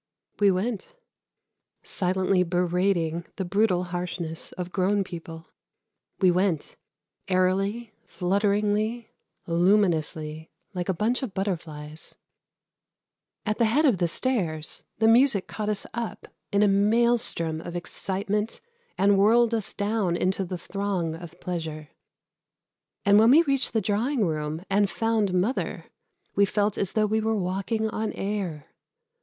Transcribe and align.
We 0.39 0.49
went, 0.49 0.95
silently 1.83 2.41
berating 2.41 3.27
the 3.35 3.45
brutal 3.45 3.83
harshness 3.83 4.51
of 4.53 4.71
grown 4.71 5.03
people. 5.03 5.45
We 6.19 6.31
went, 6.31 6.75
airily, 7.27 7.93
flutteringly, 8.07 9.11
luminously, 9.45 10.49
like 10.73 10.89
a 10.89 10.95
bunch 10.95 11.21
of 11.21 11.35
butterflies. 11.35 12.15
At 13.45 13.59
the 13.59 13.65
head 13.65 13.85
of 13.85 13.99
the 13.99 14.07
stairs 14.07 14.83
the 14.97 15.07
music 15.07 15.45
caught 15.45 15.69
us 15.69 15.85
up 15.93 16.27
in 16.51 16.63
a 16.63 16.67
maelstrom 16.67 17.61
of 17.61 17.75
excitement 17.75 18.59
and 18.97 19.19
whirled 19.19 19.53
us 19.53 19.71
down 19.71 20.15
into 20.17 20.43
the 20.45 20.57
throng 20.57 21.13
of 21.13 21.39
pleasure. 21.39 21.89
And 23.05 23.19
when 23.19 23.29
we 23.29 23.43
reached 23.43 23.71
the 23.73 23.81
drawing 23.81 24.25
room 24.25 24.63
and 24.67 24.89
found 24.89 25.31
mother 25.31 25.91
we 26.33 26.45
felt 26.45 26.75
as 26.75 26.93
though 26.93 27.05
we 27.05 27.21
were 27.21 27.37
walking 27.37 27.87
on 27.91 28.11
air. 28.13 28.65